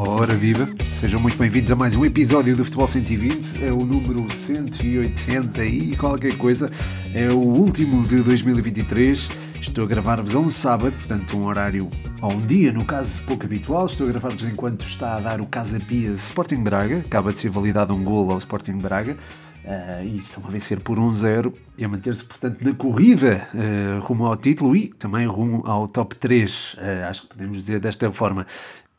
[0.00, 0.68] Ora viva,
[1.00, 5.96] sejam muito bem-vindos a mais um episódio do Futebol 120, é o número 180 e
[5.96, 6.70] qualquer coisa,
[7.12, 9.28] é o último de 2023.
[9.60, 11.90] Estou a gravar-vos a um sábado, portanto um horário
[12.20, 13.86] a um dia, no caso pouco habitual.
[13.86, 17.50] Estou a gravar-vos enquanto está a dar o Casa Pia Sporting Braga, acaba de ser
[17.50, 19.16] validado um gol ao Sporting Braga.
[19.64, 24.24] Uh, e estão a vencer por 1-0 e a manter-se, portanto, na corrida uh, rumo
[24.24, 26.74] ao título e também rumo ao top 3.
[26.74, 28.46] Uh, acho que podemos dizer desta forma.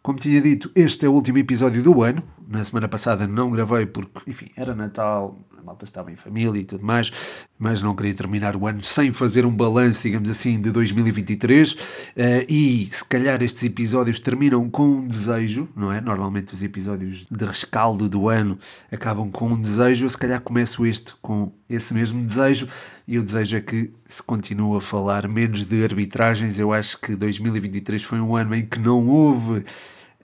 [0.10, 2.24] Como tinha dito, este é o último episódio do ano.
[2.48, 6.66] Na semana passada não gravei porque, enfim, era Natal, a malta estava em família e
[6.66, 7.12] tudo mais,
[7.60, 11.74] mas não queria terminar o ano sem fazer um balanço, digamos assim, de 2023.
[11.74, 11.78] Uh,
[12.16, 16.02] eh, e se calhar estes episódios terminam com um desejo, não é?
[16.02, 18.58] Normalmente os episódios de rescaldo do ano
[18.92, 20.06] acabam com um desejo.
[20.06, 22.68] Eu se calhar começo este com esse mesmo desejo.
[23.08, 26.58] E o desejo é que se continue a falar menos de arbitragens.
[26.58, 29.64] Eu acho que 2023 foi um ano em que não houve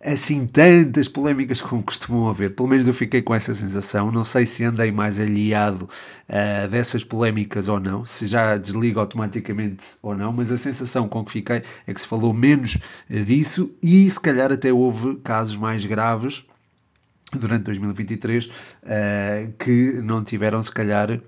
[0.05, 2.53] assim tantas polémicas como costumam haver.
[2.53, 4.11] Pelo menos eu fiquei com essa sensação.
[4.11, 5.89] Não sei se andei mais aliado
[6.29, 11.25] uh, dessas polémicas ou não, se já desligo automaticamente ou não, mas a sensação com
[11.25, 12.75] que fiquei é que se falou menos
[13.09, 16.45] uh, disso e se calhar até houve casos mais graves
[17.33, 18.51] durante 2023 uh,
[18.85, 21.19] eh, que não tiveram se calhar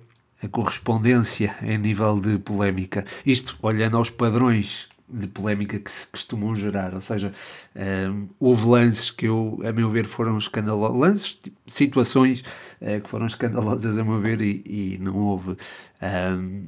[0.42, 3.04] a correspondência em nível de polémica.
[3.26, 6.94] Isto olhando aos padrões de polémica que se costumam gerar.
[6.94, 7.34] Ou seja,
[7.76, 12.42] um, ehm, houve lances que eu, a meu ver, foram escandalosos, lances, tipo, situações
[12.82, 15.52] uh, que foram escandalosas a meu ver e, e não houve.
[15.52, 15.56] Um,
[16.02, 16.64] ehm,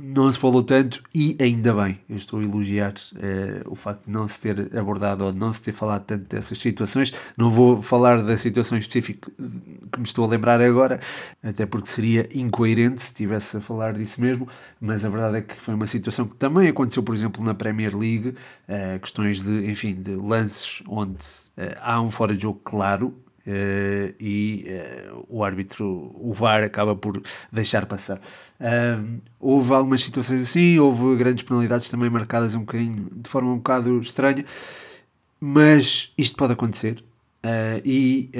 [0.00, 4.12] não se falou tanto e ainda bem, eu estou a elogiar uh, o facto de
[4.12, 7.12] não se ter abordado ou de não se ter falado tanto dessas situações.
[7.36, 9.30] Não vou falar da situação específica
[9.92, 11.00] que me estou a lembrar agora,
[11.42, 14.48] até porque seria incoerente se estivesse a falar disso mesmo,
[14.80, 17.96] mas a verdade é que foi uma situação que também aconteceu, por exemplo, na Premier
[17.96, 23.14] League, uh, questões de, enfim, de lances onde uh, há um fora de jogo claro,
[23.48, 28.20] Uh, e uh, o árbitro, o VAR, acaba por deixar passar.
[28.60, 33.56] Uh, houve algumas situações assim, houve grandes penalidades também marcadas um bocadinho, de forma um
[33.56, 34.44] bocado estranha,
[35.40, 37.02] mas isto pode acontecer.
[37.82, 38.30] e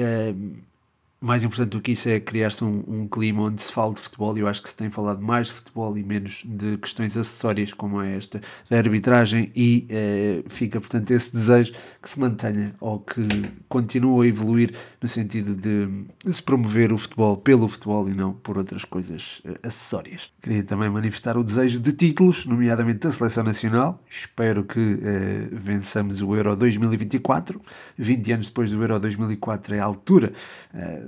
[1.21, 4.37] mais importante do que isso é criar-se um, um, clima onde se fale de futebol
[4.37, 7.73] e eu acho que se tem falado mais de futebol e menos de questões acessórias
[7.73, 12.99] como é esta da arbitragem e eh, fica portanto esse desejo que se mantenha ou
[12.99, 13.21] que
[13.67, 15.87] continue a evoluir no sentido de,
[16.23, 20.31] de se promover o futebol pelo futebol e não por outras coisas eh, acessórias.
[20.41, 24.01] Queria também manifestar o desejo de títulos, nomeadamente da Seleção Nacional.
[24.09, 27.61] Espero que eh, vençamos o Euro 2024.
[27.97, 30.31] 20 anos depois do Euro 2004 é a altura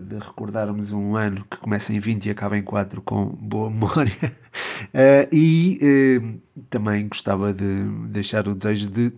[0.02, 4.18] de recordarmos um ano que começa em 20 e acaba em 4 com boa memória.
[4.22, 9.14] Uh, e uh, também gostava de deixar o desejo de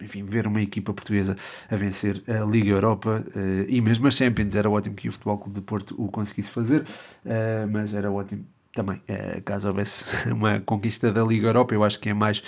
[0.00, 1.36] enfim, ver uma equipa portuguesa
[1.70, 4.54] a vencer a Liga Europa uh, e mesmo a Champions.
[4.54, 6.84] Era ótimo que o Futebol Clube de Porto o conseguisse fazer,
[7.70, 8.44] mas era ótimo
[8.74, 9.02] também,
[9.44, 12.42] caso houvesse uma conquista da Liga Europa, eu acho que é mais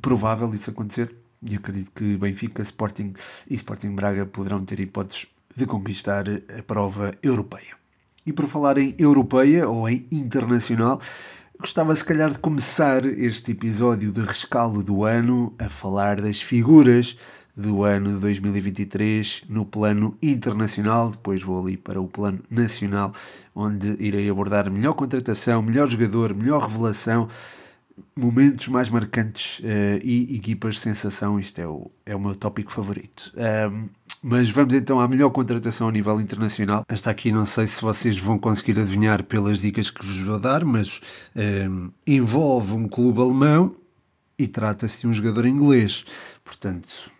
[0.00, 1.22] provável isso acontecer.
[1.44, 3.14] E acredito que Benfica, Sporting
[3.50, 5.26] e Sporting Braga poderão ter hipóteses
[5.56, 6.24] de conquistar
[6.58, 7.76] a prova europeia.
[8.24, 11.00] E por falar em europeia ou em internacional,
[11.58, 17.16] gostava se calhar de começar este episódio de rescaldo do ano a falar das figuras
[17.56, 23.12] do ano de 2023 no plano internacional, depois vou ali para o plano nacional,
[23.54, 27.28] onde irei abordar melhor contratação, melhor jogador, melhor revelação,
[28.16, 33.32] momentos mais marcantes uh, e equipas sensação, isto é o, é o meu tópico favorito.
[33.36, 33.88] Um,
[34.22, 36.84] mas vamos então à melhor contratação a nível internacional.
[36.88, 40.64] Esta aqui não sei se vocês vão conseguir adivinhar pelas dicas que vos vou dar,
[40.64, 41.00] mas
[41.34, 43.74] um, envolve um clube alemão
[44.38, 46.04] e trata-se de um jogador inglês.
[46.44, 47.10] Portanto,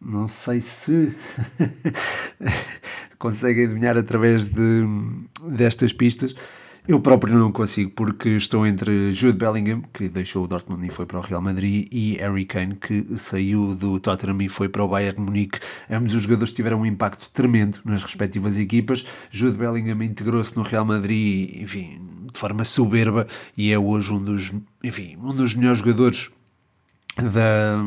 [0.00, 1.12] não sei se
[3.18, 4.84] conseguem adivinhar através de,
[5.48, 6.32] destas pistas.
[6.86, 11.06] Eu próprio não consigo, porque estou entre Jude Bellingham, que deixou o Dortmund e foi
[11.06, 14.88] para o Real Madrid, e Harry Kane, que saiu do Tottenham e foi para o
[14.88, 15.60] Bayern Munique.
[15.88, 19.06] Ambos os jogadores tiveram um impacto tremendo nas respectivas equipas.
[19.30, 22.00] Jude Bellingham integrou-se no Real Madrid, enfim,
[22.32, 24.50] de forma soberba, e é hoje um dos,
[24.82, 26.32] enfim, um dos melhores jogadores
[27.16, 27.80] da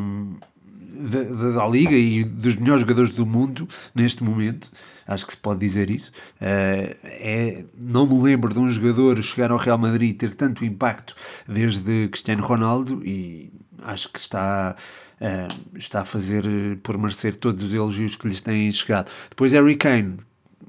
[0.95, 4.69] da, da, Liga e dos melhores jogadores do mundo neste momento,
[5.07, 6.11] acho que se pode dizer isso.
[6.35, 10.63] Uh, é, não me lembro de um jogador chegar ao Real Madrid e ter tanto
[10.63, 11.15] impacto
[11.47, 13.51] desde Cristiano Ronaldo e
[13.83, 14.75] acho que está,
[15.21, 16.43] uh, está a fazer
[16.81, 19.09] por merecer todos os elogios que lhes têm chegado.
[19.29, 20.17] Depois Harry Kane,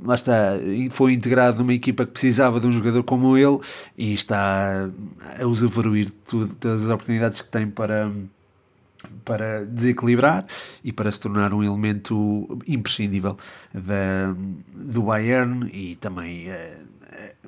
[0.02, 0.52] lá está,
[0.90, 3.58] foi integrado numa equipa que precisava de um jogador como ele
[3.96, 4.88] e está
[5.40, 8.10] a usufruir todas as oportunidades que tem para
[9.24, 10.46] para desequilibrar
[10.84, 13.36] e para se tornar um elemento imprescindível
[13.72, 14.34] da,
[14.74, 16.78] do Bayern e também, eh,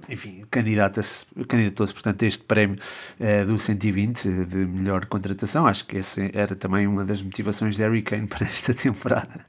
[0.08, 2.78] enfim, candidatou-se candidatou portanto a este prémio
[3.20, 5.66] uh, do 120 de melhor contratação.
[5.66, 9.46] Acho que essa era também uma das motivações de Harry Kane para esta temporada.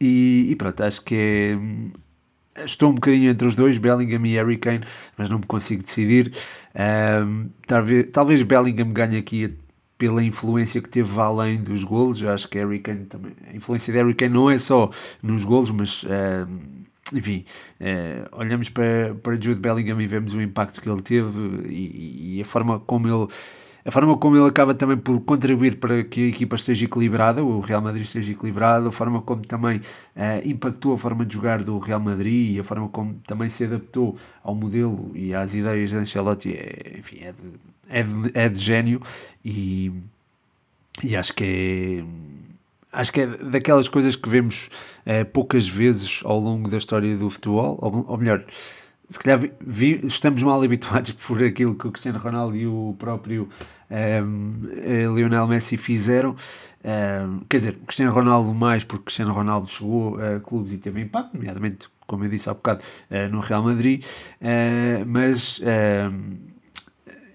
[0.00, 1.16] E, e, pronto, acho que
[2.56, 4.84] é, estou um bocadinho entre os dois, Bellingham e Harry Kane,
[5.16, 6.32] mas não me consigo decidir.
[6.74, 9.56] Uh, talvez, talvez Bellingham ganhe aqui
[9.98, 12.22] pela influência que teve além dos golos.
[12.22, 13.32] Eu acho que Harry Kane também.
[13.52, 14.90] A influência de Harry Kane não é só
[15.22, 16.04] nos golos, mas.
[16.04, 16.78] Uh,
[17.12, 17.44] enfim,
[17.80, 22.42] uh, olhamos para, para Jude Bellingham e vemos o impacto que ele teve e, e
[22.42, 23.28] a forma como ele
[23.88, 27.60] a forma como ele acaba também por contribuir para que a equipa esteja equilibrada, o
[27.60, 31.78] Real Madrid esteja equilibrado, a forma como também uh, impactou a forma de jogar do
[31.78, 35.96] Real Madrid e a forma como também se adaptou ao modelo e às ideias de
[35.96, 37.38] Ancelotti, é, enfim, é de,
[37.88, 39.00] é de, é de gênio
[39.44, 39.92] e,
[41.02, 42.28] e acho que é
[42.92, 44.70] acho que é daquelas coisas que vemos
[45.06, 48.44] uh, poucas vezes ao longo da história do futebol, ou, ou melhor,
[49.08, 53.48] se calhar vi, estamos mal habituados por aquilo que o Cristiano Ronaldo e o próprio
[53.90, 56.36] ehm, Lionel Messi fizeram.
[56.84, 61.34] Ehm, quer dizer, Cristiano Ronaldo mais, porque Cristiano Ronaldo chegou a clubes e teve impacto,
[61.34, 64.04] nomeadamente, como eu disse há bocado, uh, no Real Madrid,
[65.06, 66.36] mas ehm,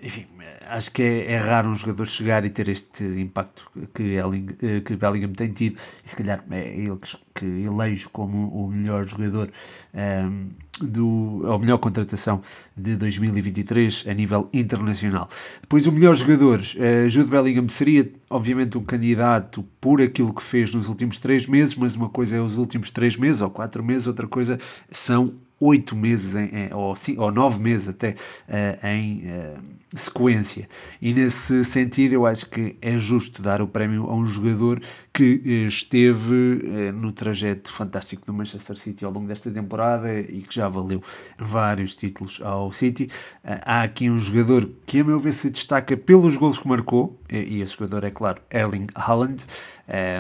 [0.04, 0.26] enfim,
[0.68, 4.82] acho que é, é, raro um jogador chegar e ter este impacto que, Elling, eh,
[4.82, 9.06] que Bellingham tem tido, e se calhar é ele que, que elejo como o melhor
[9.06, 9.50] jogador
[9.94, 10.50] um, ehm,
[10.82, 12.42] do, a melhor contratação
[12.76, 15.30] de 2023 a nível internacional.
[15.62, 20.74] Depois, o melhor jogador, uh, Jude Bellingham, seria obviamente um candidato por aquilo que fez
[20.74, 24.08] nos últimos três meses, mas uma coisa é os últimos três meses ou quatro meses,
[24.08, 24.60] outra coisa
[24.90, 29.60] são oito meses, em, em, ou, cinco, ou nove meses até, uh, em uh,
[29.96, 30.68] sequência.
[31.02, 34.82] E nesse sentido, eu acho que é justo dar o prémio a um jogador
[35.14, 40.54] que uh, esteve no trajeto fantástico do Manchester City ao longo desta temporada e que
[40.54, 41.02] já valeu
[41.38, 43.10] vários títulos ao City.
[43.44, 47.58] há aqui um jogador que, a meu ver, se destaca pelos gols que marcou, e,
[47.58, 49.46] e esse jogador é, claro, Erling Haaland.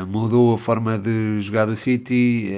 [0.08, 2.52] mudou a forma de jogar do City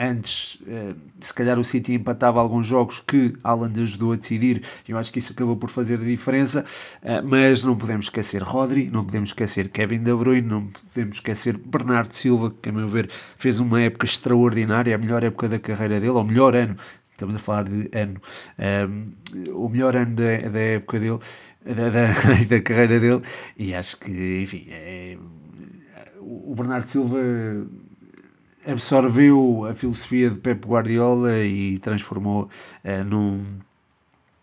[0.00, 4.96] antes, eh, se calhar o City empatava alguns jogos que Alan ajudou a decidir, eu
[4.96, 6.64] acho que isso acabou por fazer a diferença,
[7.02, 11.58] eh, mas não podemos esquecer Rodri, não podemos esquecer Kevin De Bruyne, não podemos esquecer
[11.58, 16.00] Bernardo Silva, que a meu ver fez uma época extraordinária, a melhor época da carreira
[16.00, 16.76] dele, ou melhor ano,
[17.12, 18.20] estamos a falar de ano,
[18.88, 19.12] um,
[19.44, 21.18] eh, o melhor ano da, da época dele,
[21.62, 22.06] da, da,
[22.48, 23.22] da, carreira dele,
[23.58, 25.18] e acho que, enfim, é,
[26.20, 27.18] o Bernardo Silva
[28.66, 32.48] absorveu a filosofia de Pep Guardiola e transformou
[32.84, 33.60] uh, num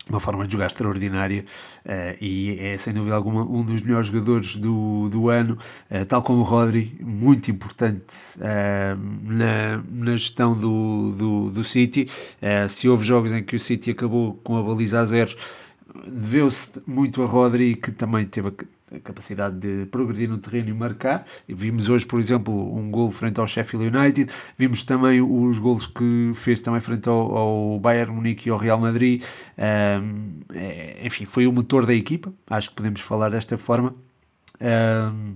[0.10, 1.46] uma forma de jogar extraordinária
[1.86, 5.58] uh, e é sem dúvida alguma um dos melhores jogadores do, do ano,
[5.92, 12.10] uh, tal como o Rodri, muito importante uh, na, na gestão do, do, do City.
[12.70, 15.36] se houve jogos em que o City acabou com a baliza a zeros,
[16.08, 18.52] deveu-se muito a Rodri, que também teve
[18.92, 21.26] a capacidade de progredir no terreno e marcar.
[21.48, 26.32] Vimos hoje, por exemplo, um gol frente ao Sheffield United, vimos também os golos que
[26.36, 29.24] fez também frente ao, ao Bayern Munique e ao Real Madrid.
[29.58, 33.94] Um, é, enfim, foi o motor da equipa, acho que podemos falar desta forma.
[34.62, 35.36] Um,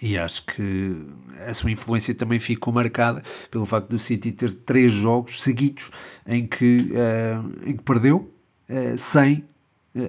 [0.00, 1.06] e acho que
[1.46, 5.90] a sua influência também ficou marcada pelo facto do City ter três jogos seguidos
[6.26, 8.30] em que, uh, em que perdeu
[8.68, 9.44] uh, sem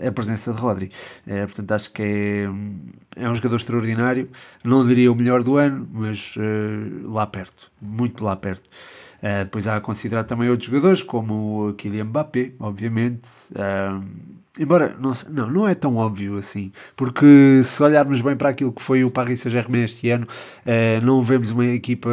[0.06, 0.92] a presença de Rodri.
[1.26, 4.30] É, portanto, acho que é, é um jogador extraordinário.
[4.64, 8.70] Não diria o melhor do ano, mas uh, lá perto, muito lá perto.
[9.18, 13.30] Uh, depois há a considerar também outros jogadores, como o Kylian Mbappé, obviamente.
[13.52, 14.04] Uh,
[14.60, 18.82] embora, não, não, não é tão óbvio assim, porque se olharmos bem para aquilo que
[18.82, 22.10] foi o Paris Saint-Germain este ano, uh, não vemos uma equipa,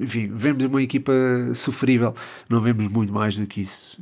[0.00, 1.12] enfim, vemos uma equipa
[1.54, 2.14] sofrível,
[2.48, 3.98] não vemos muito mais do que isso.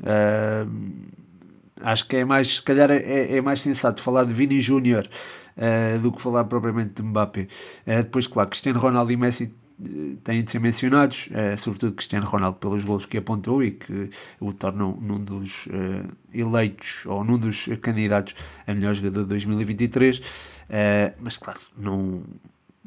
[1.80, 5.08] Acho que é mais, se calhar é, é mais sensato falar de Vini Júnior
[5.56, 7.48] uh, do que falar propriamente de Mbappé.
[7.86, 12.26] Uh, depois, claro, Cristiano Ronaldo e Messi eh, têm de ser mencionados, uh, sobretudo Cristiano
[12.26, 17.38] Ronaldo pelos gols que apontou e que o tornam num dos uh, eleitos ou num
[17.38, 18.34] dos candidatos
[18.66, 20.18] a melhor jogador de 2023.
[20.18, 20.22] Uh,
[21.20, 22.22] mas claro, não,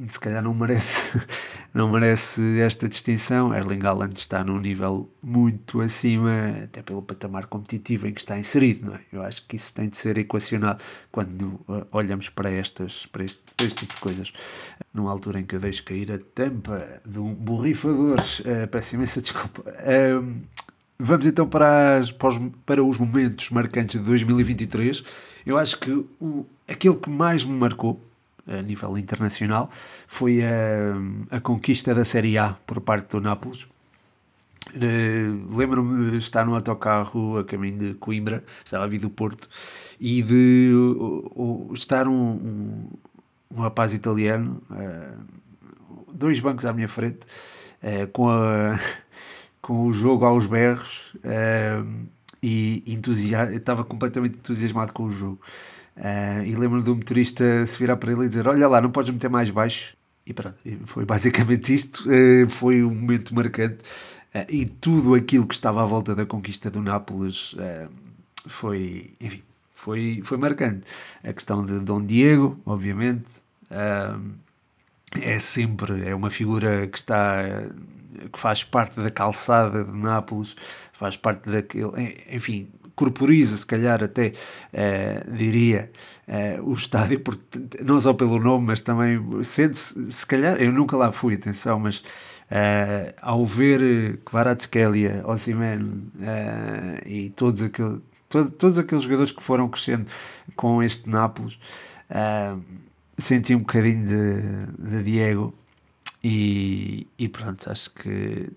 [0.09, 1.19] se calhar não merece,
[1.73, 3.53] não merece esta distinção.
[3.53, 6.31] Erling Haaland está num nível muito acima,
[6.63, 8.87] até pelo patamar competitivo em que está inserido.
[8.87, 9.01] Não é?
[9.11, 10.81] Eu acho que isso tem de ser equacionado
[11.11, 14.33] quando uh, olhamos para, estas, para, este, para este tipo de coisas.
[14.93, 19.21] Numa altura em que eu deixo cair a tampa de um borrifador, uh, peço imensa
[19.21, 19.61] desculpa.
[19.61, 20.41] Uh,
[20.97, 25.03] vamos então para, as, para, os, para os momentos marcantes de 2023.
[25.45, 28.01] Eu acho que o, aquele que mais me marcou
[28.47, 29.69] a nível internacional,
[30.07, 33.67] foi a, a conquista da Série A por parte do Nápoles.
[34.69, 39.49] Uh, Lembro-me de estar no autocarro a caminho de Coimbra, estava a vir do Porto,
[39.99, 40.71] e de
[41.73, 42.87] estar um, um,
[43.51, 44.61] um, rapaz italiano,
[46.13, 47.19] dois bancos à minha frente,
[48.13, 48.79] com, a,
[49.61, 51.15] com o jogo aos berros,
[52.41, 52.83] e
[53.53, 55.39] estava completamente entusiasmado com o jogo.
[55.97, 59.11] Uh, e lembro do motorista se virar para ele e dizer: Olha lá, não podes
[59.11, 59.95] meter mais baixo.
[60.25, 62.03] E pronto, foi basicamente isto.
[62.07, 63.79] Uh, foi um momento marcante.
[64.33, 67.55] Uh, e tudo aquilo que estava à volta da conquista do Nápoles
[68.47, 70.87] foi, enfim, foi, foi marcante.
[71.23, 73.41] A questão de Dom Diego, obviamente,
[75.21, 77.43] é sempre é uma figura que está
[78.31, 80.55] que faz parte da calçada de Nápoles,
[80.93, 81.91] faz parte daquele,
[82.29, 84.33] enfim, corporiza, se calhar até
[84.73, 85.91] uh, diria
[86.27, 90.97] uh, o estádio, porque não só pelo nome, mas também sente-se, se calhar, eu nunca
[90.97, 96.11] lá fui, atenção, mas uh, ao ver Kvaratskhelia, Osimhen
[97.05, 100.05] e todos, aquele, todo, todos aqueles jogadores que foram crescendo
[100.55, 101.57] com este Nápoles,
[103.17, 105.53] senti um bocadinho de, de Diego
[106.23, 108.49] e, e pronto, acho que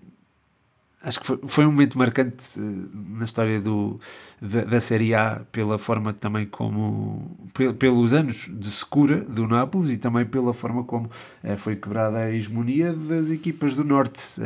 [1.05, 3.99] acho que foi, foi um momento marcante uh, na história do,
[4.41, 7.37] da, da, Série A pela forma também como
[7.79, 12.31] pelos anos de secura do Nápoles e também pela forma como uh, foi quebrada a
[12.31, 14.41] hegemonia das equipas do Norte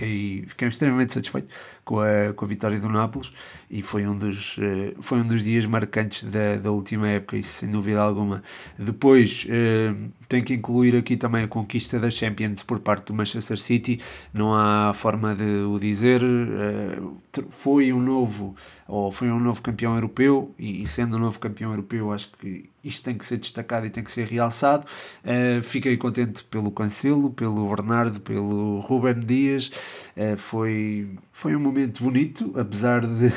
[0.00, 1.54] fiquei, fiquei extremamente satisfeito
[1.84, 3.32] com a, com a vitória do Nápoles
[3.70, 7.58] e foi um dos, uh, foi um dos dias marcantes da, da última época, isso
[7.58, 8.42] sem dúvida alguma.
[8.78, 13.58] Depois uh, tenho que incluir aqui também a conquista da Champions por parte do Manchester
[13.58, 14.00] City,
[14.32, 17.16] não há forma de o dizer, uh,
[17.50, 18.54] foi um novo
[18.88, 22.64] ou foi um novo campeão europeu e, e sendo um novo campeão europeu acho que
[22.82, 24.84] isto tem que ser destacado e tem que ser realçado.
[25.24, 29.70] Uh, fiquei contente pelo Cancelo, pelo Bernardo, pelo Ruben Dias.
[30.16, 33.26] Uh, foi, foi um momento bonito, apesar de.
[33.26, 33.32] uh,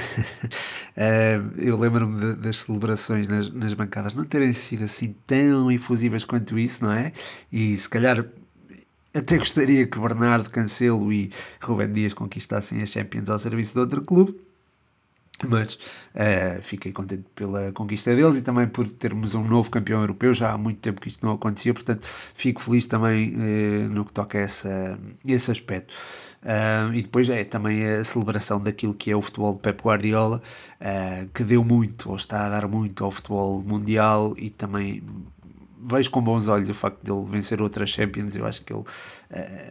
[1.60, 6.86] eu lembro-me das celebrações nas, nas bancadas não terem sido assim tão efusivas quanto isso,
[6.86, 7.12] não é?
[7.52, 8.26] E se calhar
[9.14, 11.32] até gostaria que Bernardo, Cancelo e
[11.62, 14.52] Ruben Dias conquistassem a Champions ao serviço de outro clube
[15.48, 20.34] mas uh, fiquei contente pela conquista deles e também por termos um novo campeão europeu.
[20.34, 24.13] Já há muito tempo que isto não acontecia, portanto fico feliz também uh, no que
[24.13, 25.94] toca a essa, esse aspecto.
[26.44, 30.42] Uh, e depois é também a celebração daquilo que é o futebol de Pep Guardiola,
[31.34, 35.02] que deu muito, ou está a dar muito ao futebol mundial e também
[35.82, 38.36] vejo com bons olhos o facto de ele vencer outras Champions.
[38.36, 38.84] Eu acho que ele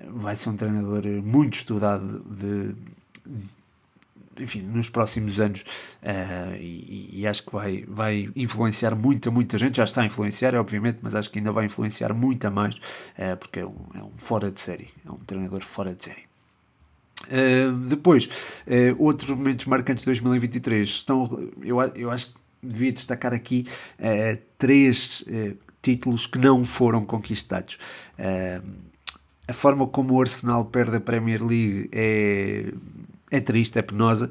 [0.09, 2.73] vai ser um treinador muito estudado de,
[3.27, 3.62] de
[4.39, 5.61] enfim, nos próximos anos
[6.03, 10.55] uh, e, e, acho que vai, vai influenciar muita, muita gente, já está a influenciar,
[10.55, 14.13] obviamente, mas acho que ainda vai influenciar muita mais, uh, porque é um, é um
[14.17, 16.23] fora de série, é um treinador fora de série.
[17.25, 18.29] Uh, depois,
[18.99, 23.67] outros momentos marcantes de 2023 estão, eu, eu acho que devia destacar aqui
[24.57, 25.25] três
[25.83, 27.77] títulos que não foram conquistados.
[29.49, 32.73] a forma como o Arsenal perde a Premier League é
[33.33, 34.31] é triste, é penosa.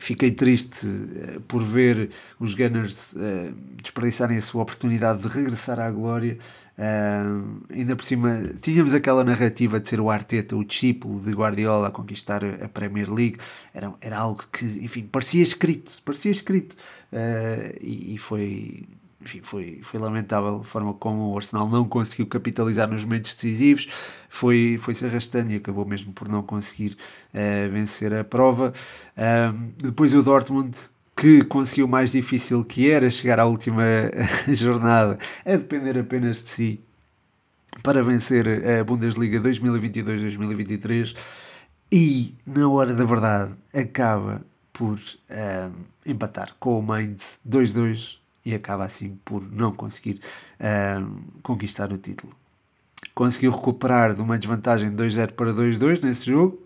[0.00, 5.88] Fiquei triste uh, por ver os Gunners uh, desperdiçarem a sua oportunidade de regressar à
[5.88, 6.36] glória.
[6.76, 11.88] Uh, ainda por cima, tínhamos aquela narrativa de ser o Arteta, o discípulo de Guardiola
[11.88, 13.38] a conquistar a Premier League.
[13.72, 16.76] Era, era algo que, enfim, parecia escrito, parecia escrito.
[17.80, 18.84] E, e foi
[19.22, 23.88] enfim, foi, foi lamentável a forma como o Arsenal não conseguiu capitalizar nos momentos decisivos,
[24.28, 26.96] foi, foi se arrastando e acabou mesmo por não conseguir
[27.34, 28.72] uh, vencer a prova.
[29.16, 30.76] Uh, depois o Dortmund,
[31.14, 33.84] que conseguiu o mais difícil que era chegar à última
[34.48, 36.80] jornada, a depender apenas de si,
[37.82, 38.46] para vencer
[38.80, 41.14] a Bundesliga 2022-2023
[41.92, 45.72] e, na hora da verdade, acaba por uh,
[46.06, 50.20] empatar com o Mainz 2-2 e acaba assim por não conseguir
[50.60, 52.32] uh, conquistar o título.
[53.14, 56.64] Conseguiu recuperar de uma desvantagem de 2-0 para 2-2 nesse jogo,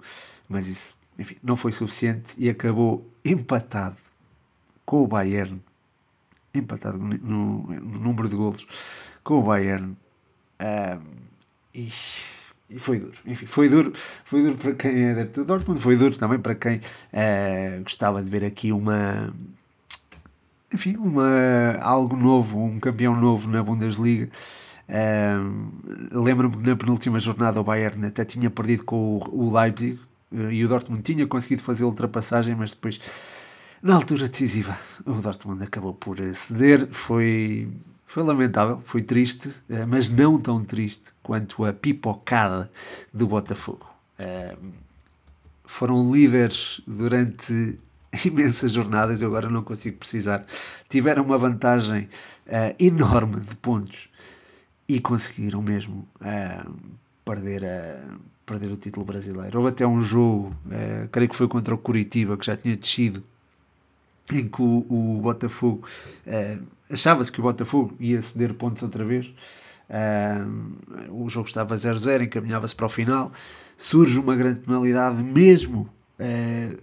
[0.48, 3.96] mas isso, enfim, não foi suficiente e acabou empatado
[4.84, 5.60] com o Bayern,
[6.54, 8.66] empatado no, no número de golos
[9.22, 9.96] com o Bayern.
[10.60, 11.00] Uh,
[11.74, 11.90] e,
[12.70, 13.92] e, foi duro, enfim, foi duro,
[14.24, 18.22] foi duro para quem é adepto do Dortmund, foi duro também para quem uh, gostava
[18.22, 19.34] de ver aqui uma
[20.74, 24.28] enfim, uma, algo novo, um campeão novo na Bundesliga.
[24.88, 29.98] Uh, Lembro-me que na penúltima jornada o Bayern até tinha perdido com o, o Leipzig
[30.32, 33.00] uh, e o Dortmund tinha conseguido fazer a ultrapassagem, mas depois,
[33.80, 34.76] na altura decisiva,
[35.06, 36.88] o Dortmund acabou por ceder.
[36.88, 37.68] Foi,
[38.04, 42.70] foi lamentável, foi triste, uh, mas não tão triste quanto a pipocada
[43.12, 43.86] do Botafogo.
[45.64, 47.78] Foram líderes durante
[48.24, 50.44] imensas jornadas, eu agora não consigo precisar.
[50.88, 52.08] Tiveram uma vantagem
[52.78, 54.08] enorme de pontos
[54.86, 56.06] e conseguiram mesmo
[57.24, 59.58] perder a perder o título brasileiro.
[59.58, 63.22] Houve até um jogo, uh, creio que foi contra o Curitiba, que já tinha descido,
[64.30, 65.86] em que o, o Botafogo
[66.26, 69.26] uh, achava-se que o Botafogo ia ceder pontos outra vez.
[69.88, 73.32] Uh, o jogo estava 0-0, encaminhava-se para o final.
[73.76, 75.88] Surge uma grande penalidade, mesmo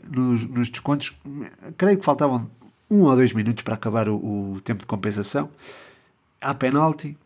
[0.10, 1.16] nos, nos, descontos.
[1.78, 2.50] Creio que faltavam
[2.90, 5.50] um ou dois minutos para acabar o, o tempo de compensação.
[6.42, 7.18] Há penalti,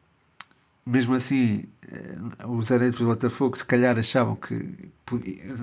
[0.86, 4.92] mesmo assim, eh, os adeptos do Botafogo se calhar achavam que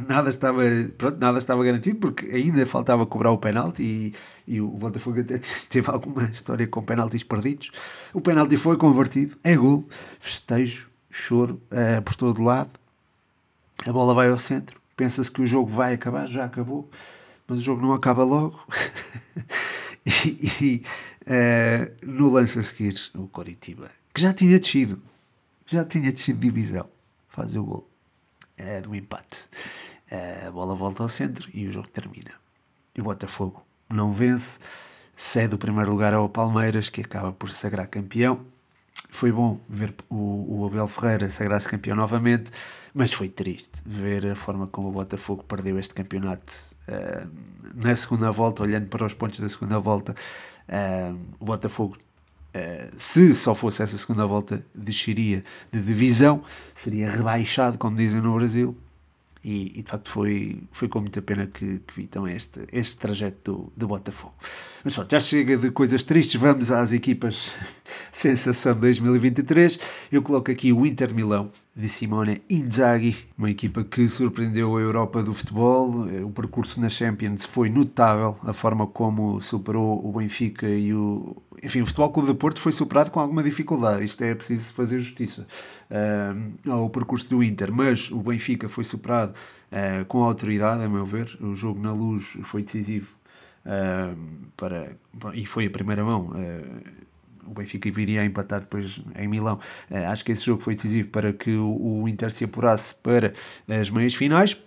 [0.09, 0.63] nada estava,
[0.99, 4.15] pronto, nada estava garantido porque ainda faltava cobrar o penalti e,
[4.55, 5.39] e o Botafogo até
[5.71, 7.71] teve alguma história com penaltis perdidos.
[8.13, 9.87] O penalti foi convertido, é gol,
[10.19, 12.73] festejo, choro uh, por todo lado.
[13.87, 16.89] A bola vai ao centro, pensa-se que o jogo vai acabar, já acabou,
[17.49, 18.65] mas o jogo não acaba logo.
[20.07, 20.83] e, e
[21.27, 25.03] uh, no lance a seguir, o Coritiba, que já tinha descido,
[25.67, 26.89] já tinha descido divisão.
[27.29, 27.91] Faz o gol
[28.57, 29.49] é, do empate.
[30.09, 32.31] É, a bola volta ao centro e o jogo termina.
[32.95, 34.61] E o Botafogo não vence,
[35.17, 38.47] cede o primeiro lugar ao Palmeiras, que acaba por se sagrar campeão.
[39.11, 42.53] Foi bom ver o, o Abel Ferreira sagrar-se campeão novamente,
[42.95, 46.53] mas foi triste ver a forma como o Botafogo perdeu este campeonato
[46.89, 47.29] uh,
[47.75, 50.15] na segunda volta, olhando para os pontos da segunda volta.
[50.69, 51.97] Uh, o Botafogo
[52.55, 56.45] Uh, se só fosse essa segunda volta, desceria de divisão,
[56.75, 58.77] seria rebaixado, como dizem no Brasil.
[59.43, 62.97] E, e de facto foi, foi com muita pena que, que vi também este, este
[62.99, 64.35] trajeto do, do Botafogo.
[64.85, 67.53] Mas pronto, já chega de coisas tristes, vamos às equipas
[68.13, 69.81] Sensação 2023.
[70.13, 75.23] Eu coloco aqui o Inter Milão, de Simone Inzaghi, uma equipa que surpreendeu a Europa
[75.23, 76.07] do futebol.
[76.23, 81.35] O percurso na Champions foi notável, a forma como superou o Benfica e o.
[81.63, 84.99] Enfim, o Futebol Clube de Porto foi superado com alguma dificuldade, isto é preciso fazer
[84.99, 85.47] justiça
[85.91, 91.07] uh, ao percurso do Inter, mas o Benfica foi superado uh, com autoridade, a meu
[91.07, 91.39] ver.
[91.41, 93.15] O jogo na luz foi decisivo
[93.65, 94.19] uh,
[94.57, 94.97] para,
[95.35, 96.33] e foi a primeira mão
[97.47, 99.59] o Benfica viria a empatar depois em Milão.
[99.91, 103.33] Uh, acho que esse jogo foi decisivo para que o, Inter se apurasse para
[103.69, 104.61] as meias finais.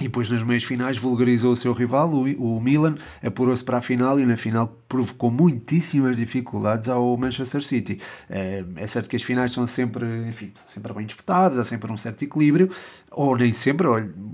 [0.00, 4.20] E depois nas meias finais vulgarizou o seu rival, o, Milan, apurou-se para a final
[4.20, 8.00] e na final provocou muitíssimas dificuldades ao Manchester City.
[8.30, 11.90] É, é certo que as finais são sempre, enfim, são sempre bem disputadas, há sempre
[11.90, 12.70] um certo equilíbrio,
[13.10, 13.88] ou nem sempre,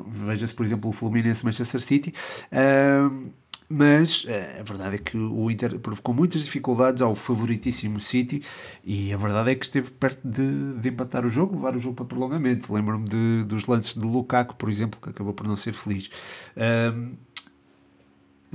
[0.06, 2.12] veja-se por exemplo o Fluminense-Manchester City.
[2.52, 3.30] Uh,
[3.68, 8.42] mas eh, a verdade é que o Inter provocou muitas dificuldades ao favoritíssimo City
[8.85, 11.96] e a verdade é que esteve perto de, de empatar o jogo, levar o jogo
[11.96, 12.72] para prolongamento.
[12.72, 16.11] Lembro-me dos lances de Lukaku, por exemplo, que acabou por não ser feliz.
[16.94, 17.14] Um,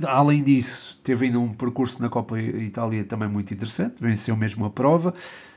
[0.06, 4.70] além disso, teve ainda um percurso na Copa Itália também muito interessante, venceu mesmo a
[4.70, 5.12] prova,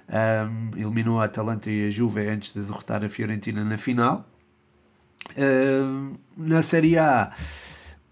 [0.10, 4.28] um, eliminou a Atalanta e a Juve antes de derrotar a Fiorentina na final.
[5.38, 7.32] Um, na Série A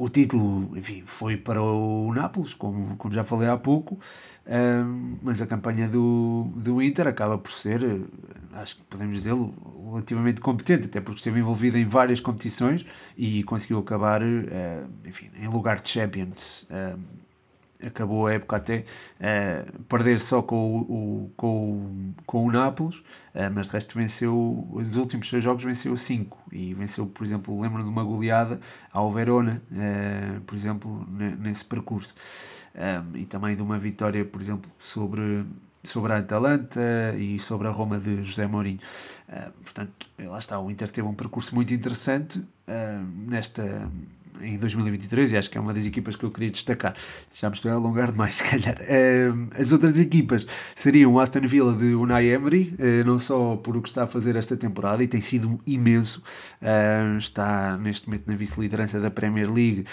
[0.03, 3.99] o título, enfim, foi para o Nápoles, como, como já falei há pouco,
[4.47, 8.01] um, mas a campanha do, do Inter acaba por ser,
[8.53, 9.53] acho que podemos dizê-lo,
[9.91, 12.83] relativamente competente, até porque esteve envolvida em várias competições
[13.15, 16.65] e conseguiu acabar, uh, enfim, em lugar de Champions.
[16.71, 17.21] Um,
[17.85, 18.85] acabou a época até
[19.19, 23.97] uh, perder só com o, o, com, o, com o Nápoles, uh, mas de resto
[23.97, 28.59] venceu, os últimos seis jogos venceu cinco e venceu, por exemplo, lembro de uma goleada
[28.91, 31.07] ao Verona, uh, por exemplo,
[31.39, 32.13] nesse percurso.
[32.73, 35.45] Um, e também de uma vitória, por exemplo, sobre,
[35.83, 38.79] sobre a Atalanta e sobre a Roma de José Mourinho.
[39.27, 42.41] Uh, portanto, lá está, o Inter teve um percurso muito interessante
[43.27, 43.91] nesta
[44.41, 46.95] em 2023 e acho que é uma das equipas que eu queria destacar.
[47.33, 48.77] Já me estou a alongar demais, se calhar.
[49.57, 53.81] As outras equipas seriam o Aston Villa de Unai Emery, uh, não só por o
[53.81, 56.21] que está a fazer esta temporada, e tem sido imenso.
[57.17, 59.85] Está neste momento na vice-liderança da Premier League.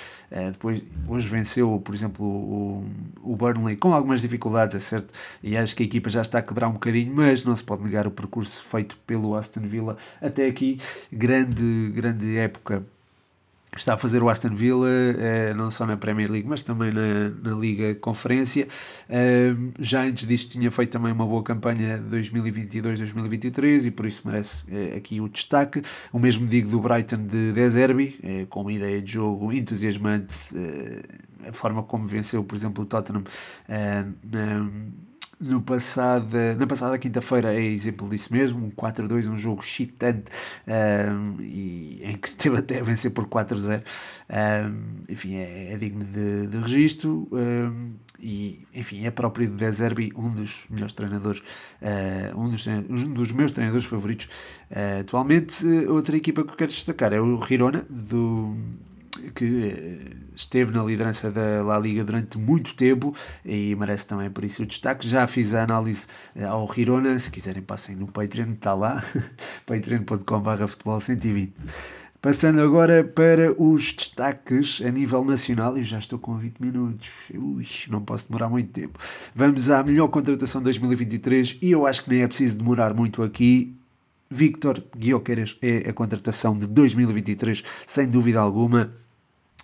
[0.53, 2.85] depois, hoje venceu, por exemplo, o,
[3.23, 6.43] o Burnley com algumas dificuldades, é certo, e acho que a equipa já está a
[6.43, 10.47] quebrar um bocadinho, mas não se pode negar o percurso feito pelo Aston Villa até
[10.47, 10.79] aqui.
[11.11, 12.85] Grande, grande época
[13.77, 17.31] está a fazer o Aston Villa, eh, não só na Premier League, mas também na,
[17.43, 18.67] na Liga Conferência.
[19.09, 24.65] Eh, já antes disto tinha feito também uma boa campanha 2022-2023 e por isso merece
[24.71, 25.83] eh, aqui o destaque.
[26.13, 30.35] O mesmo digo do Brighton de Deserbi, com uma ideia de jogo entusiasmante,
[31.47, 33.25] a forma como venceu, por exemplo, o Tottenham
[33.69, 34.69] na
[35.41, 40.33] no passada, na passada quinta-feira é exemplo disso mesmo, um 4-2, um jogo excitante
[40.67, 43.83] um, e, em que esteve até a vencer por 4-0.
[44.31, 50.13] Um, enfim, é, é, digno de, de registro um, e, enfim, é próprio de Deserbi,
[50.17, 51.41] um dos melhores treinadores,
[51.81, 54.29] uh, um, dos, um dos meus treinadores favoritos
[54.71, 55.65] uh, atualmente.
[55.89, 58.57] Outra equipa que eu quero destacar é o Girona, do
[59.35, 60.01] que
[60.35, 64.67] esteve na liderança da La Liga durante muito tempo e merece também por isso o
[64.67, 65.09] destaque.
[65.09, 69.05] Já fiz a análise eh, ao Girona, se quiserem passem no Patreon, está lá,
[69.67, 71.53] patreon.com.br futebol 120.
[72.21, 77.65] Passando agora para os destaques a nível nacional, e já estou com 20 minutos, Ui,
[77.89, 78.99] não posso demorar muito tempo.
[79.35, 83.23] Vamos à melhor contratação de 2023 e eu acho que nem é preciso demorar muito
[83.23, 83.77] aqui.
[84.29, 88.93] Victor Guioqueras é a contratação de 2023, sem dúvida alguma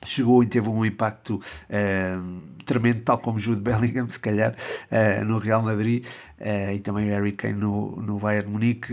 [0.04, 4.54] chegou e teve um impacto uh, tremendo, tal como Jude Bellingham, se calhar,
[4.90, 6.04] uh, no Real Madrid
[6.40, 8.92] uh, e também Harry Kane no, no Bayern Munique.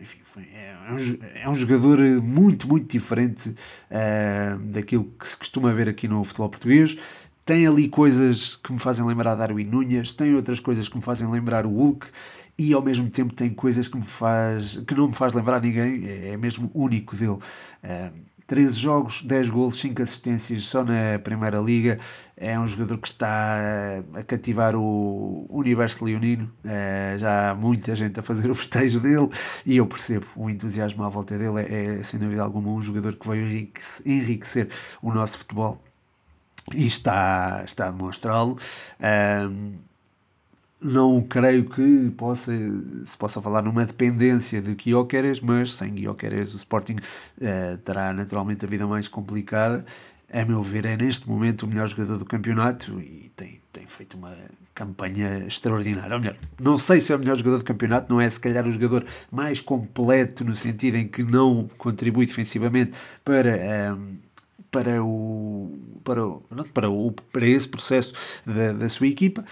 [0.00, 3.54] enfim, foi, é, um, é um jogador muito, muito diferente
[4.72, 6.96] daquilo que se costuma ver aqui no futebol português.
[7.44, 11.26] Tem ali coisas que me fazem lembrar Darwin Núñez, tem outras coisas que me fazem
[11.30, 12.06] lembrar o Hulk
[12.58, 16.06] e ao mesmo tempo tem coisas que me faz que não me faz lembrar ninguém,
[16.06, 17.38] é, é mesmo único dele.
[18.48, 21.98] 13 jogos, 10 golos, 5 assistências só na Primeira Liga.
[22.34, 26.50] É um jogador que está a cativar o universo leonino.
[26.64, 29.28] É, já há muita gente a fazer o festejo dele
[29.66, 31.60] e eu percebo o entusiasmo à volta dele.
[31.60, 33.70] É, é sem dúvida alguma um jogador que veio
[34.06, 34.70] enriquecer
[35.02, 35.84] o nosso futebol
[36.74, 38.58] e está, está a demonstrá-lo.
[40.80, 42.52] Não creio que possa,
[43.04, 48.64] se possa falar numa dependência de Guioqueres, mas sem Guioqueres o Sporting uh, terá naturalmente
[48.64, 49.84] a vida mais complicada.
[50.32, 54.16] A meu ver, é neste momento o melhor jogador do campeonato e tem, tem feito
[54.16, 54.36] uma
[54.74, 56.14] campanha extraordinária.
[56.14, 58.66] Ou melhor, não sei se é o melhor jogador do campeonato, não é se calhar
[58.66, 63.50] o jogador mais completo no sentido em que não contribui defensivamente para.
[63.50, 64.28] Um, ehm,
[64.70, 66.42] para o para o,
[66.74, 68.12] para o para esse processo
[68.44, 69.42] da, da sua equipa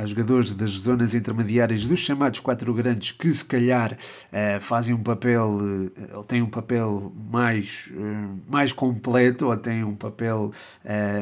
[0.00, 5.02] a jogadores das zonas intermediárias dos chamados quatro grandes que se calhar uh, fazem um
[5.02, 10.52] papel uh, ou têm um papel mais, uh, mais completo ou têm um papel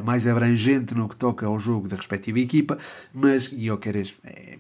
[0.05, 2.79] mais abrangente no que toca ao jogo da respectiva equipa,
[3.13, 4.59] mas Guioqueres é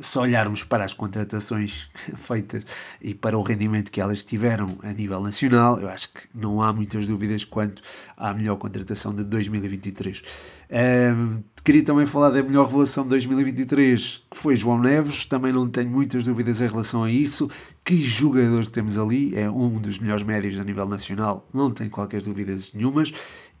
[0.00, 2.64] se olharmos para as contratações feitas
[3.00, 6.72] e para o rendimento que elas tiveram a nível nacional, eu acho que não há
[6.72, 7.82] muitas dúvidas quanto
[8.16, 10.22] à melhor contratação de 2023.
[10.70, 15.24] Uh, queria também falar da melhor revelação de 2023, que foi João Neves.
[15.24, 17.50] Também não tenho muitas dúvidas em relação a isso.
[17.84, 19.36] Que jogador temos ali?
[19.36, 23.12] É um dos melhores médios a nível nacional, não tenho qualquer dúvidas nenhumas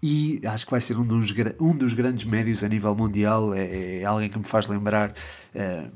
[0.02, 3.52] e acho que vai ser um dos, um dos grandes médios a nível mundial.
[3.52, 5.90] É, é alguém que me faz lembrar uh,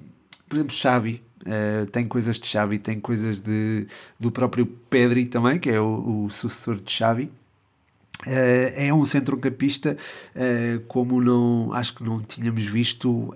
[0.49, 3.87] por exemplo, Xavi, uh, tem coisas de Xavi, tem coisas de,
[4.19, 7.31] do próprio Pedri também, que é o, o sucessor de Xavi.
[8.27, 9.97] Uh, é um centrocampista
[10.35, 13.35] uh, como não acho que não tínhamos visto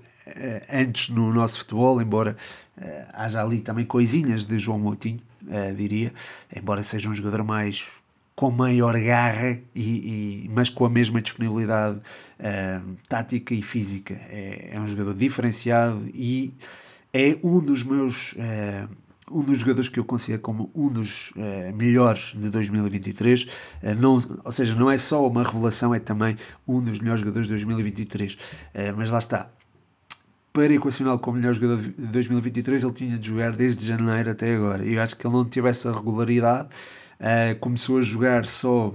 [0.71, 2.37] antes no nosso futebol, embora
[3.15, 5.23] haja ali também coisinhas de João Moutinho,
[5.75, 6.13] diria,
[6.55, 7.89] embora seja um jogador mais
[8.37, 11.99] com maior garra, e, e, mas com a mesma disponibilidade
[13.09, 14.13] tática e física.
[14.29, 16.53] É, é um jogador diferenciado e
[17.13, 18.33] é um dos meus.
[18.33, 18.89] Uh,
[19.31, 23.49] um dos jogadores que eu considero como um dos uh, melhores de 2023, uh,
[23.83, 27.47] eh, não, ou seja, não é só uma revelação, é também um dos melhores jogadores
[27.47, 28.35] de 2023.
[28.35, 28.39] Uh,
[28.97, 29.51] mas lá está,
[30.53, 34.85] para equacioná-lo como melhor jogador de 2023, ele tinha de jogar desde janeiro até agora.
[34.85, 36.69] E eu acho que ele não teve essa regularidade.
[37.61, 38.93] começou a jogar só,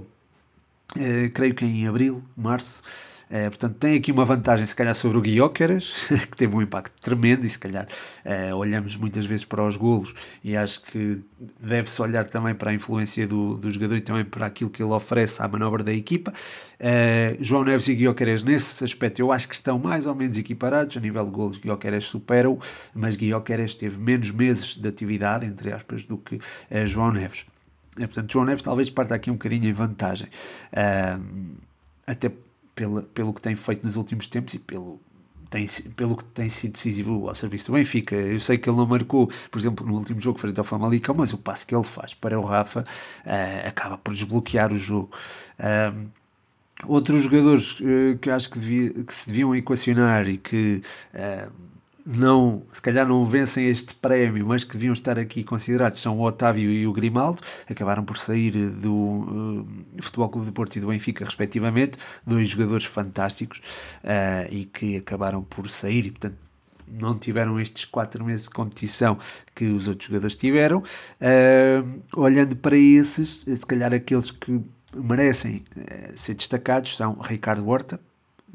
[1.32, 2.82] creio que em abril, março.
[3.30, 6.92] Uh, portanto, tem aqui uma vantagem, se calhar, sobre o Guióqueras, que teve um impacto
[7.00, 7.86] tremendo, e se calhar
[8.24, 11.20] uh, olhamos muitas vezes para os golos e acho que
[11.58, 14.92] deve-se olhar também para a influência do, do jogador e também para aquilo que ele
[14.92, 16.32] oferece à manobra da equipa.
[16.78, 20.96] Uh, João Neves e Guióqueras, nesse aspecto, eu acho que estão mais ou menos equiparados.
[20.96, 22.58] A nível de golos, Guióqueras superam,
[22.94, 26.38] mas Guióqueras teve menos meses de atividade, entre aspas, do que
[26.86, 27.46] João Neves.
[27.96, 30.28] portanto, João Neves talvez parta aqui um bocadinho em vantagem.
[32.06, 32.30] até
[32.74, 35.00] pela, pelo que tem feito nos últimos tempos e pelo,
[35.50, 38.16] tem, pelo que tem sido decisivo ao serviço do Benfica.
[38.16, 41.32] Eu sei que ele não marcou, por exemplo, no último jogo frente ao Famalicão, mas
[41.32, 45.10] o passo que ele faz para o Rafa uh, acaba por desbloquear o jogo.
[45.58, 46.08] Uh,
[46.86, 50.82] outros jogadores uh, que acho que, devia, que, se deviam equacionar e que
[52.06, 56.22] não, se calhar não vencem este prémio, mas que deviam estar aqui considerados são o
[56.22, 59.66] Otávio e o Grimaldo, acabaram por sair do uh,
[60.02, 63.58] Futebol Clube do Porto e do Benfica, respectivamente, dois jogadores fantásticos
[64.04, 66.36] uh, e que acabaram por sair e, portanto,
[66.86, 69.18] não tiveram estes quatro meses de competição
[69.54, 70.80] que os outros jogadores tiveram.
[70.80, 74.60] Uh, olhando para esses, se calhar aqueles que
[74.94, 75.64] merecem
[76.14, 77.98] ser destacados são Ricardo Horta,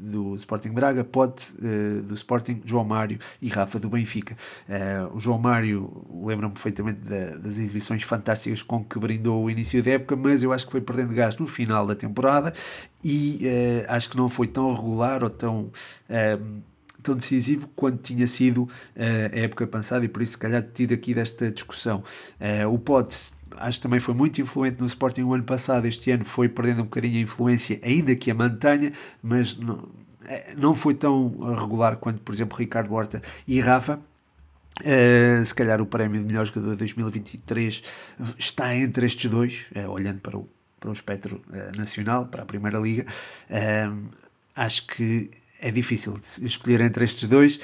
[0.00, 4.36] do Sporting Braga, Pote uh, do Sporting, João Mário e Rafa do Benfica.
[4.68, 9.82] Uh, o João Mário lembra-me perfeitamente da, das exibições fantásticas com que brindou o início
[9.82, 12.54] da época, mas eu acho que foi perdendo gás no final da temporada
[13.04, 15.70] e uh, acho que não foi tão regular ou tão
[17.02, 21.14] tão decisivo quanto tinha sido a época passada e por isso se calhar tiro aqui
[21.14, 22.02] desta discussão.
[22.70, 23.16] O Pote
[23.56, 26.80] acho que também foi muito influente no Sporting o ano passado, este ano foi perdendo
[26.80, 29.88] um bocadinho a influência, ainda que a mantenha, mas não,
[30.26, 34.00] eh, não foi tão regular quanto, por exemplo, Ricardo Horta e Rafa.
[34.80, 37.82] Uh, se calhar o prémio de melhor jogador de 2023
[38.38, 42.46] está entre estes dois, uh, olhando para o, para o espectro uh, nacional, para a
[42.46, 43.04] Primeira Liga.
[44.56, 47.60] acho que é difícil escolher entre estes dois,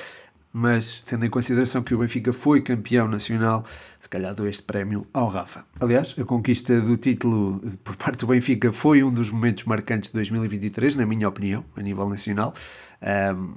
[0.58, 3.62] mas tendo em consideração que o Benfica foi campeão nacional,
[4.00, 5.66] se calhar dou este prémio ao Rafa.
[5.78, 10.14] Aliás, a conquista do título por parte do Benfica foi um dos momentos marcantes de
[10.14, 12.54] 2023, na minha opinião, a nível nacional.
[13.02, 13.52] Um,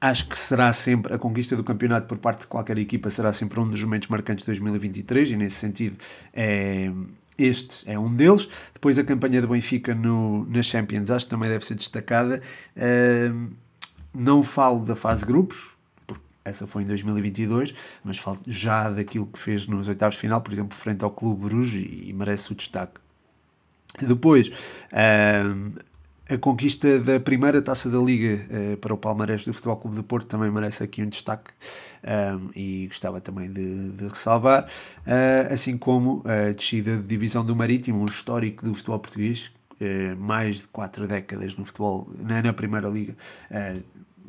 [0.00, 3.60] acho que será sempre a conquista do campeonato por parte de qualquer equipa será sempre
[3.60, 5.96] um dos momentos marcantes de 2023 e nesse sentido
[6.34, 6.90] é
[7.38, 8.48] este é um deles.
[8.74, 12.42] Depois a campanha do Benfica no, na Champions acho que também deve ser destacada.
[14.12, 15.75] Não falo da fase grupos,
[16.46, 20.52] essa foi em 2022, mas falo já daquilo que fez nos oitavos de final, por
[20.52, 23.00] exemplo, frente ao Clube Bruges e, merece o destaque.
[24.00, 25.72] Depois, uh,
[26.28, 30.02] a conquista da primeira taça da Liga uh, para o Palmarés do Futebol Clube de
[30.02, 31.50] Porto também merece aqui um destaque
[32.04, 37.44] um, eh, e gostava também de, de ressalvar, uh, assim como a descida de divisão
[37.44, 42.42] do Marítimo, um histórico do futebol português, uh, mais de quatro décadas no futebol, na,
[42.42, 43.16] na Primeira Liga.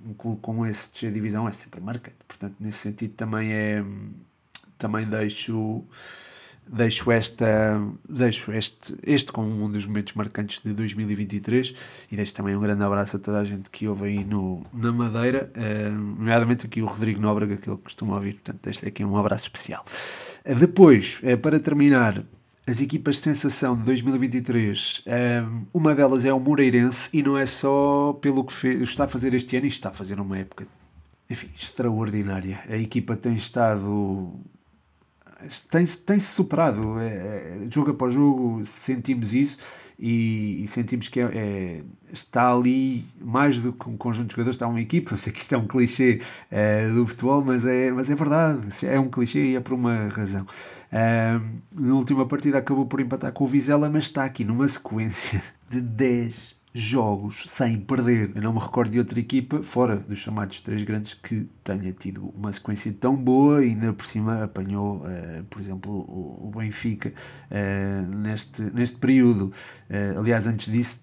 [0.06, 3.84] Um clube como esse descer divisão é sempre marcante, portanto, nesse sentido também é
[4.78, 5.84] também deixo
[6.70, 11.74] deixo, esta, deixo este, este como um dos momentos marcantes de 2023
[12.12, 14.92] e deixo também um grande abraço a toda a gente que ouve aí no, na
[14.92, 19.18] Madeira, uh, nomeadamente aqui o Rodrigo Nóbrega, que ele costuma ouvir, portanto deixo-lhe aqui um
[19.18, 19.86] abraço especial.
[20.46, 22.24] Uh, depois, uh, para terminar,
[22.68, 25.06] as equipas de sensação de 2023,
[25.74, 29.34] uma delas é o Moreirense e não é só pelo que fez, está a fazer
[29.34, 30.68] este ano, isto está a fazer uma época
[31.30, 32.60] enfim, extraordinária.
[32.70, 34.34] A equipa tem estado
[35.70, 37.00] tem-se tem superado.
[37.00, 39.60] É, é, jogo após jogo sentimos isso
[40.00, 44.56] e, e sentimos que é, é, está ali mais do que um conjunto de jogadores,
[44.56, 45.14] está uma equipa.
[45.16, 46.22] Eu sei que isto é um clichê
[46.52, 48.68] é, do futebol, mas é, mas é verdade.
[48.86, 50.46] É um clichê e é por uma razão.
[50.92, 55.82] na última partida acabou por empatar com o Vizela, mas está aqui numa sequência de
[55.82, 58.32] 10 jogos sem perder.
[58.36, 62.30] Eu não me recordo de outra equipa, fora dos chamados três grandes, que tenha tido
[62.36, 67.12] uma sequência tão boa e ainda por cima apanhou, uh, por exemplo, o, o Benfica
[67.12, 69.52] uh, neste, neste período.
[69.90, 71.02] Uh, aliás, antes disso,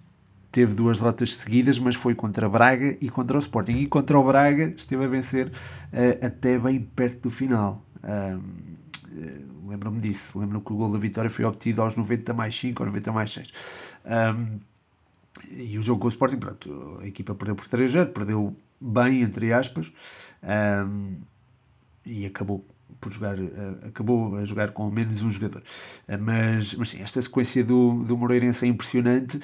[0.53, 3.73] teve duas derrotas seguidas, mas foi contra Braga e contra o Sporting.
[3.73, 5.51] E contra o Braga esteve a vencer
[6.23, 7.85] até bem perto do final.
[9.67, 10.39] Lembro-me disso.
[10.39, 13.33] Lembro-me que o gol da vitória foi obtido aos 90 mais 5 ou 90 mais
[13.33, 13.53] 6.
[14.05, 14.61] Um,
[15.51, 19.53] e o jogo com o Sporting, pronto, a equipa perdeu por 3-0, perdeu bem, entre
[19.53, 19.91] aspas,
[20.87, 21.17] um,
[22.05, 22.65] e acabou
[23.01, 25.63] por jogar, uh, acabou a jogar com menos um jogador.
[26.09, 29.41] Uh, mas, mas sim, esta sequência do, do Moreirense é impressionante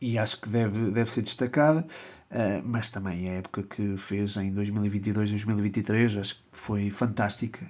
[0.00, 1.86] e acho que deve, deve ser destacada.
[2.30, 7.60] Uh, mas também a época que fez em 2022-2023 acho que foi fantástica.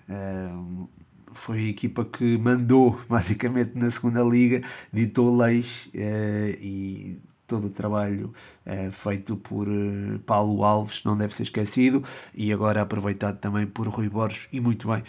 [1.33, 4.63] Foi a equipa que mandou basicamente na segunda liga,
[4.93, 8.33] ditou leis eh, e todo o trabalho
[8.67, 12.03] eh, feito por eh, Paulo Alves não deve ser esquecido
[12.35, 15.03] e agora aproveitado também por Rui Borges e muito bem,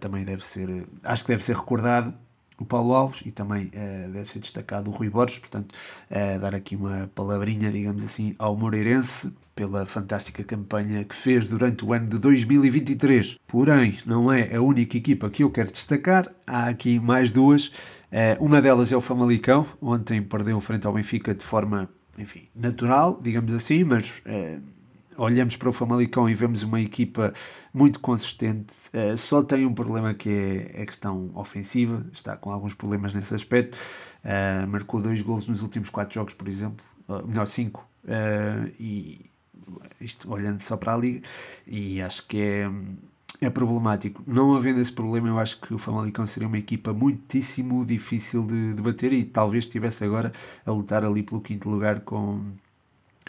[0.00, 2.14] também deve ser, acho que deve ser recordado
[2.58, 3.70] o Paulo Alves e também
[4.12, 5.74] deve ser destacado o Rui Borges, portanto
[6.40, 11.92] dar aqui uma palavrinha, digamos assim, ao Moreirense pela fantástica campanha que fez durante o
[11.92, 13.38] ano de 2023.
[13.46, 17.72] Porém, não é a única equipa que eu quero destacar, há aqui mais duas.
[18.10, 21.88] Eh, uma delas é o Famalicão, ontem perdeu frente ao Benfica de forma,
[22.18, 24.22] enfim, natural, digamos assim, mas
[25.16, 27.32] olhamos para o Famalicão e vemos uma equipa
[27.72, 28.74] muito consistente.
[28.92, 30.30] Uh, só tem um problema que
[30.74, 33.76] é a questão ofensiva, está com alguns problemas nesse aspecto.
[34.24, 37.88] Uh, marcou dois gols nos últimos quatro jogos, por exemplo, uh, melhor cinco,
[38.80, 39.30] e,
[40.00, 41.22] isto olhando só para a Liga,
[41.66, 42.70] e acho que é,
[43.40, 44.22] é problemático.
[44.26, 48.74] Não havendo esse problema, eu acho que o Famalicão seria uma equipa muitíssimo difícil de,
[48.74, 50.32] de bater e talvez estivesse agora
[50.66, 52.40] a lutar ali pelo quinto lugar com,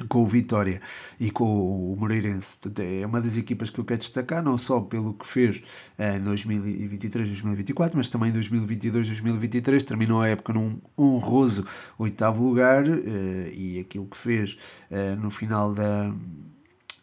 [0.08, 0.82] com o Vitória
[1.20, 2.58] e com o Moreirense.
[2.58, 5.62] Portanto, é uma das equipas que eu quero destacar, não só pelo que fez
[6.00, 9.84] em 2023-2024, mas também em 2022-2023.
[9.84, 11.66] Terminou a época num honroso
[11.98, 14.58] oitavo lugar eh, e aquilo que fez
[14.90, 16.14] eh, no final da,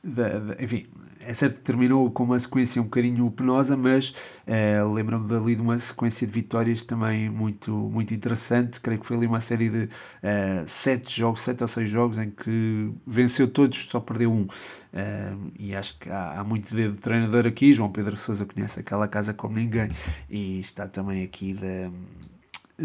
[0.02, 0.86] da, da enfim,
[1.20, 4.14] é certo que terminou com uma sequência um bocadinho penosa, mas
[4.46, 8.80] eh, lembro-me dali de uma sequência de vitórias também muito, muito interessante.
[8.80, 9.88] Creio que foi ali uma série de
[10.22, 14.46] eh, sete jogos, sete ou seis jogos, em que venceu todos, só perdeu um.
[14.92, 17.72] Eh, e acho que há, há muito dedo de treinador aqui.
[17.72, 19.90] João Pedro Sousa conhece aquela casa como ninguém
[20.28, 21.90] e está também aqui de,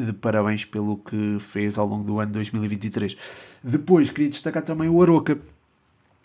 [0.06, 3.16] de parabéns pelo que fez ao longo do ano 2023.
[3.64, 5.40] Depois queria destacar também o Aroca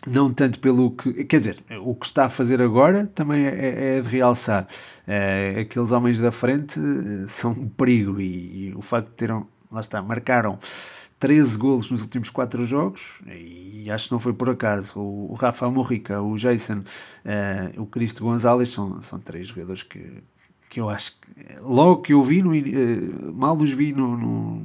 [0.06, 1.24] não tanto pelo que.
[1.24, 4.66] Quer dizer, o que está a fazer agora também é, é, é de realçar.
[5.06, 9.44] É, aqueles homens da frente eh, são um perigo e, e, o facto de terem.
[9.70, 10.58] Lá está, marcaram
[11.20, 14.98] 13 golos nos últimos 4 jogos e acho que não foi por acaso.
[14.98, 20.24] O, o Rafa Morrica, o Jason, uh, o Cristo Gonzalez são, são três jogadores que,
[20.70, 21.30] que eu acho que
[21.60, 24.62] logo que eu vi, no, uh, mal os vi no, no,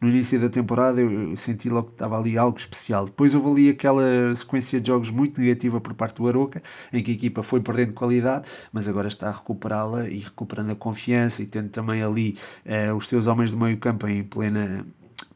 [0.00, 3.04] no, início da temporada, eu, eu senti logo que estava ali algo especial.
[3.04, 4.02] Depois houve ali aquela
[4.34, 6.60] sequência de jogos muito negativa por parte do Aroca,
[6.92, 10.76] em que a equipa foi perdendo qualidade, mas agora está a recuperá-la e recuperando a
[10.76, 12.36] confiança e tendo também ali
[12.66, 14.84] uh, os seus homens do meio campo em plena,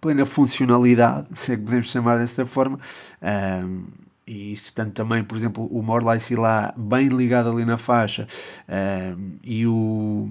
[0.00, 2.80] plena funcionalidade, se é que podemos chamar dessa forma.
[3.22, 8.28] Uh, e estando também, por exemplo, o Morlais lá bem ligado ali na faixa
[8.68, 10.28] uh, e, o,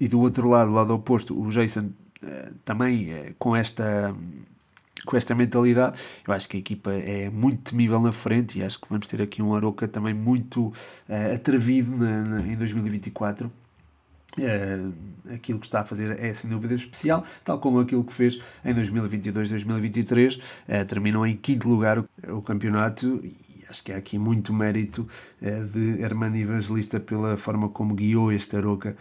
[0.00, 1.90] e do outro lado, lado oposto, o Jason
[2.22, 4.14] uh, também uh, com esta
[5.04, 8.80] com esta mentalidade, eu acho que a equipa é muito temível na frente e acho
[8.80, 10.72] que vamos ter aqui um Aroca também muito
[11.34, 13.50] atrevido na, na, em 2024
[14.38, 14.94] Uh,
[15.34, 18.74] aquilo que está a fazer é sem dúvida especial, tal como aquilo que fez em
[18.74, 23.36] 2022-2023, uh, terminou em quinto lugar o, o, campeonato e
[23.68, 25.06] acho que há aqui muito mérito
[25.42, 28.96] uh, de Armando Evangelista pela forma como guiou este Aroca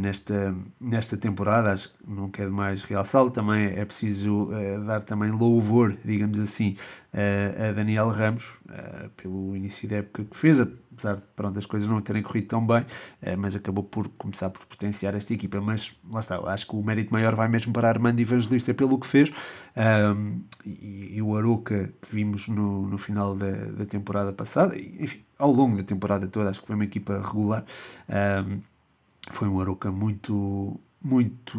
[0.00, 4.50] nesta, nesta temporada, acho que não quero mais realçá-lo, também é preciso
[4.86, 6.76] dar também louvor, digamos assim,
[7.14, 8.52] a Daniel Ramos
[9.16, 10.60] pelo início da época que fez,
[10.92, 12.84] apesar de pronto, as coisas não terem corrido tão bem,
[13.20, 15.60] eh, mas acabou por começar por potenciar esta equipa.
[15.60, 19.06] Mas lá está, acho que o mérito maior vai mesmo para Armando Evangelista pelo que
[19.06, 19.32] fez
[20.64, 25.52] e, e, o Aruca que vimos no, no final da, da temporada passada, enfim, ao
[25.52, 27.64] longo da temporada toda, acho que foi uma equipa regular.
[29.30, 31.58] Foi um Aruca muito muito,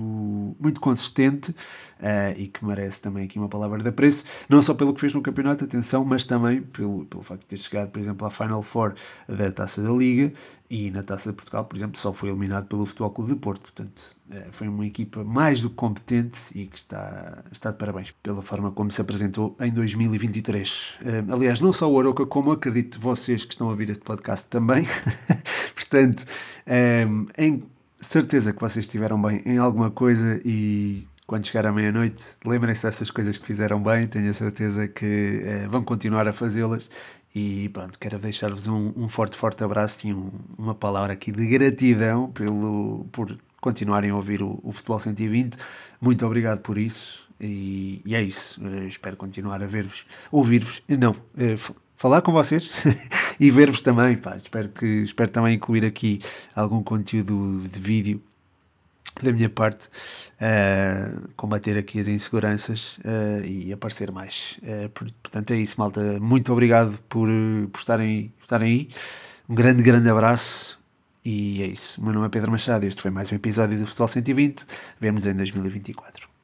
[0.59, 4.93] muito consistente uh, e que merece também aqui uma palavra de apreço, não só pelo
[4.93, 8.25] que fez no campeonato, atenção, mas também pelo, pelo facto de ter chegado, por exemplo,
[8.25, 8.93] à Final Four
[9.27, 10.33] da Taça da Liga
[10.69, 13.61] e na Taça de Portugal, por exemplo, só foi eliminado pelo Futebol Clube de Porto.
[13.61, 14.01] Portanto,
[14.31, 18.41] uh, foi uma equipa mais do que competente e que está, está de parabéns pela
[18.41, 20.97] forma como se apresentou em 2023.
[21.01, 24.03] Uh, eh, aliás, não só o Aroca, como acredito vocês que estão a ouvir este
[24.03, 24.87] podcast também.
[25.75, 26.25] Portanto,
[26.65, 27.63] um, em
[28.03, 33.09] certeza que vocês estiveram bem em alguma coisa e quando chegar à meia-noite, lembrem-se dessas
[33.09, 36.89] coisas que fizeram bem, tenho a certeza que eh, vão continuar a fazê-las.
[37.33, 41.47] E pronto, quero deixar-vos um, um, forte, forte abraço e um, uma palavra aqui de
[41.47, 45.57] gratidão pelo, por continuarem a ouvir o, o Futebol 120.
[45.99, 47.27] Muito obrigado por isso.
[47.39, 48.61] E, e é isso.
[48.63, 51.55] Eu espero continuar a ver-vos, ouvir-vos, não, eh,
[52.03, 52.69] falar com vocês
[53.39, 54.17] e ver-vos também.
[54.17, 54.35] Pá.
[54.35, 56.19] Espero, que, espero também incluir aqui
[56.53, 58.21] algum conteúdo de vídeo
[59.21, 64.59] da minha parte, uh, combater aqui as inseguranças uh, e aparecer mais.
[64.63, 66.19] Uh, portanto, é isso, malta.
[66.19, 67.29] Muito obrigado por,
[67.71, 68.89] por, estarem, por estarem aí.
[69.47, 70.77] Um grande, grande abraço.
[71.23, 72.01] E é isso.
[72.01, 72.85] O meu nome é Pedro Machado.
[72.85, 74.65] Este foi mais um episódio do Futebol 120.
[74.99, 76.32] Vemos em 2024.